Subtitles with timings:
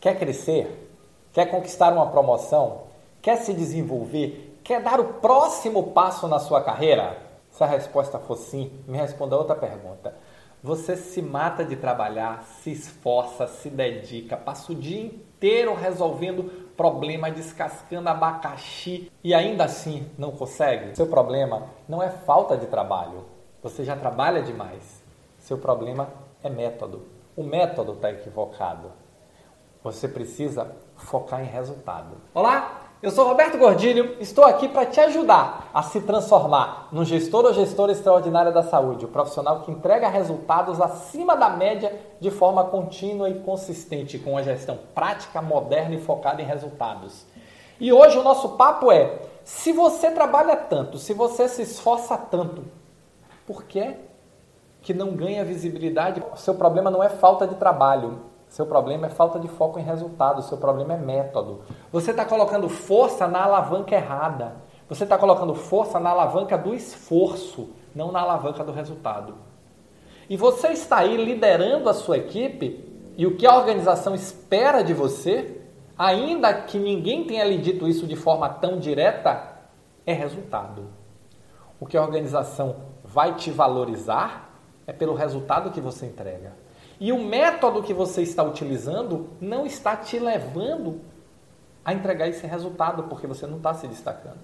[0.00, 0.88] Quer crescer?
[1.32, 2.82] Quer conquistar uma promoção?
[3.20, 4.60] Quer se desenvolver?
[4.62, 7.16] Quer dar o próximo passo na sua carreira?
[7.50, 10.14] Se a resposta for sim, me responda outra pergunta.
[10.62, 16.44] Você se mata de trabalhar, se esforça, se dedica, passa o dia inteiro resolvendo
[16.76, 20.96] problema, descascando abacaxi e ainda assim não consegue?
[20.96, 23.24] Seu problema não é falta de trabalho.
[23.62, 25.02] Você já trabalha demais.
[25.38, 26.08] Seu problema
[26.42, 27.02] é método.
[27.36, 28.92] O método está equivocado.
[29.88, 32.18] Você precisa focar em resultado.
[32.34, 37.46] Olá, eu sou Roberto Gordilho, estou aqui para te ajudar a se transformar num gestor
[37.46, 42.64] ou gestora extraordinária da saúde, o profissional que entrega resultados acima da média de forma
[42.64, 47.24] contínua e consistente, com uma gestão prática, moderna e focada em resultados.
[47.80, 52.62] E hoje o nosso papo é: se você trabalha tanto, se você se esforça tanto,
[53.46, 53.96] por que
[54.82, 56.22] que não ganha visibilidade?
[56.30, 59.82] O seu problema não é falta de trabalho, seu problema é falta de foco em
[59.82, 61.62] resultado, seu problema é método.
[61.92, 64.56] Você está colocando força na alavanca errada.
[64.88, 69.34] Você está colocando força na alavanca do esforço, não na alavanca do resultado.
[70.30, 72.84] E você está aí liderando a sua equipe
[73.16, 75.60] e o que a organização espera de você,
[75.96, 79.56] ainda que ninguém tenha lhe dito isso de forma tão direta,
[80.06, 80.86] é resultado.
[81.78, 84.50] O que a organização vai te valorizar
[84.86, 86.52] é pelo resultado que você entrega.
[87.00, 91.00] E o método que você está utilizando não está te levando
[91.84, 94.38] a entregar esse resultado, porque você não está se destacando.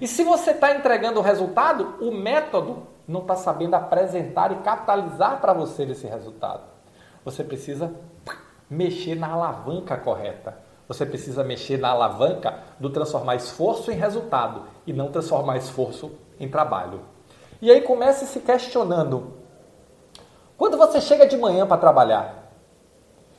[0.00, 5.40] E se você está entregando o resultado, o método não está sabendo apresentar e capitalizar
[5.40, 6.62] para você esse resultado.
[7.24, 7.92] Você precisa
[8.70, 10.56] mexer na alavanca correta.
[10.88, 16.48] Você precisa mexer na alavanca do transformar esforço em resultado e não transformar esforço em
[16.48, 17.00] trabalho.
[17.60, 19.34] E aí comece se questionando
[20.56, 22.50] quando você chega de manhã para trabalhar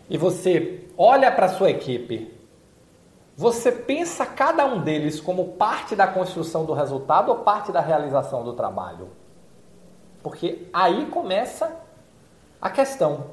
[0.10, 2.34] e você olha para a sua equipe,
[3.36, 8.44] você pensa cada um deles como parte da construção do resultado ou parte da realização
[8.44, 9.10] do trabalho?
[10.24, 11.76] Porque aí começa
[12.62, 13.26] a questão.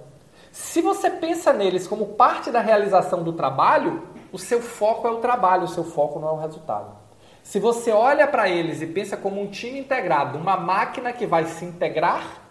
[0.53, 5.21] Se você pensa neles como parte da realização do trabalho, o seu foco é o
[5.21, 6.97] trabalho, o seu foco não é o resultado.
[7.43, 11.45] Se você olha para eles e pensa como um time integrado, uma máquina que vai
[11.45, 12.44] se integrar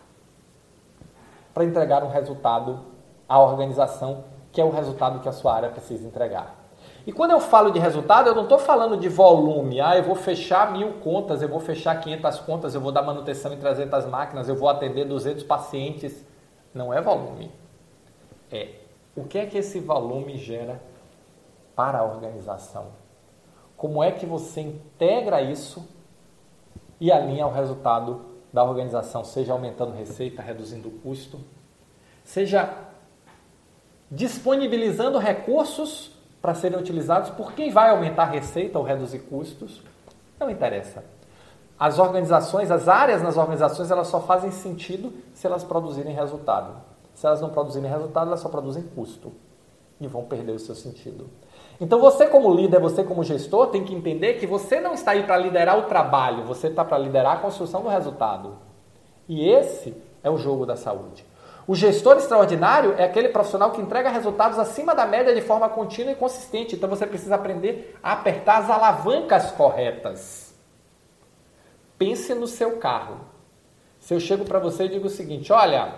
[1.54, 2.80] para entregar um resultado
[3.28, 6.64] à organização, que é o resultado que a sua área precisa entregar.
[7.06, 9.82] E quando eu falo de resultado, eu não estou falando de volume.
[9.82, 13.54] Ah, eu vou fechar mil contas, eu vou fechar 500 contas, eu vou dar manutenção
[13.54, 16.26] em 300 máquinas, eu vou atender 200 pacientes.
[16.74, 17.52] Não é volume.
[18.52, 18.70] É
[19.16, 20.82] o que é que esse volume gera
[21.76, 22.88] para a organização.
[23.76, 25.88] Como é que você integra isso
[27.00, 28.22] e alinha o resultado
[28.54, 31.40] da organização, seja aumentando receita, reduzindo custo,
[32.24, 32.72] seja
[34.12, 39.82] disponibilizando recursos para serem utilizados por quem vai aumentar receita ou reduzir custos,
[40.40, 41.04] não interessa.
[41.80, 46.76] As organizações, as áreas nas organizações, elas só fazem sentido se elas produzirem resultado.
[47.16, 49.32] Se elas não produzirem resultado, elas só produzem custo
[50.00, 51.28] e vão perder o seu sentido.
[51.80, 55.24] Então você como líder, você como gestor, tem que entender que você não está aí
[55.24, 58.58] para liderar o trabalho, você está para liderar a construção do resultado.
[59.28, 61.26] E esse é o jogo da saúde.
[61.66, 66.12] O gestor extraordinário é aquele profissional que entrega resultados acima da média de forma contínua
[66.12, 66.76] e consistente.
[66.76, 70.54] Então você precisa aprender a apertar as alavancas corretas.
[71.98, 73.22] Pense no seu carro.
[73.98, 75.94] Se eu chego para você e digo o seguinte: olha,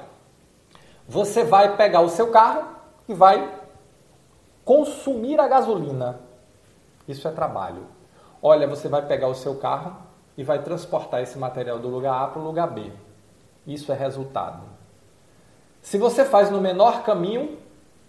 [1.07, 2.65] você vai pegar o seu carro
[3.09, 3.64] e vai
[4.65, 6.19] consumir a gasolina.
[7.07, 7.83] Isso é trabalho.
[8.41, 9.95] Olha, você vai pegar o seu carro
[10.35, 12.91] e vai transportar esse material do lugar A para o lugar B.
[13.65, 14.63] Isso é resultado.
[15.81, 17.57] Se você faz no menor caminho,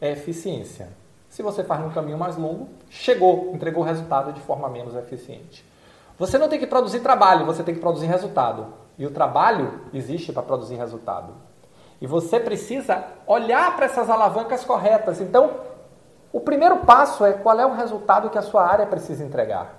[0.01, 0.89] é eficiência.
[1.29, 5.65] Se você faz no caminho mais longo, chegou, entregou o resultado de forma menos eficiente.
[6.19, 8.73] Você não tem que produzir trabalho, você tem que produzir resultado.
[8.99, 11.35] E o trabalho existe para produzir resultado.
[12.01, 15.21] E você precisa olhar para essas alavancas corretas.
[15.21, 15.51] Então,
[16.37, 19.75] o primeiro passo é qual é o resultado que a sua área precisa entregar.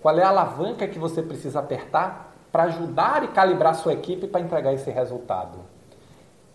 [0.00, 2.26] Qual é a alavanca que você precisa apertar
[2.56, 5.58] para ajudar e calibrar sua equipe para entregar esse resultado.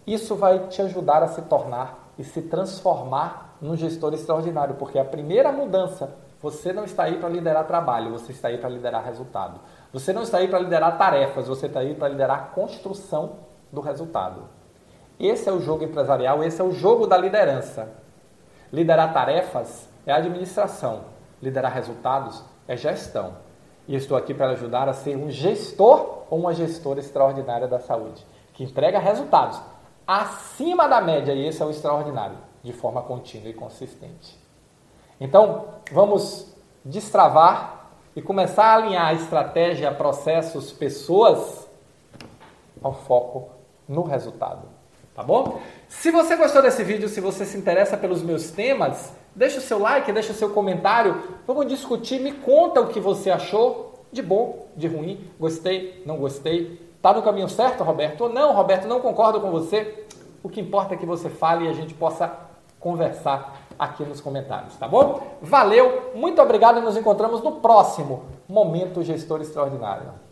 [0.07, 5.05] Isso vai te ajudar a se tornar e se transformar num gestor extraordinário, porque a
[5.05, 9.59] primeira mudança, você não está aí para liderar trabalho, você está aí para liderar resultado.
[9.93, 13.33] Você não está aí para liderar tarefas, você está aí para liderar a construção
[13.71, 14.49] do resultado.
[15.19, 17.89] Esse é o jogo empresarial, esse é o jogo da liderança.
[18.71, 21.01] Liderar tarefas é administração,
[21.41, 23.35] liderar resultados é gestão.
[23.87, 28.25] E estou aqui para ajudar a ser um gestor ou uma gestora extraordinária da saúde,
[28.53, 29.61] que entrega resultados
[30.07, 32.37] acima da média, e esse é o extraordinário.
[32.63, 34.37] de forma contínua e consistente.
[35.19, 41.67] Então, vamos destravar e começar a alinhar estratégia, processos, pessoas
[42.81, 43.49] ao foco
[43.87, 44.67] no resultado.
[45.21, 45.59] Tá bom?
[45.87, 49.77] Se você gostou desse vídeo, se você se interessa pelos meus temas, deixa o seu
[49.77, 51.15] like, deixa o seu comentário.
[51.45, 56.81] Vamos discutir, me conta o que você achou de bom, de ruim, gostei, não gostei.
[57.03, 58.21] Tá no caminho certo, Roberto?
[58.21, 60.07] Ou não, Roberto, não concordo com você.
[60.41, 62.35] O que importa é que você fale e a gente possa
[62.79, 65.37] conversar aqui nos comentários, tá bom?
[65.39, 70.30] Valeu, muito obrigado e nos encontramos no próximo Momento Gestor Extraordinário.